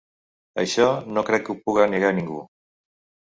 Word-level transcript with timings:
Això, 0.61 0.87
no 1.17 1.23
crec 1.27 1.45
que 1.49 1.53
ho 1.55 1.57
puga 1.67 1.85
negar 1.91 2.11
ningú. 2.21 2.39